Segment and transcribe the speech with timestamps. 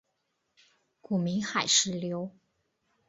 [0.99, 2.31] 古名海石榴。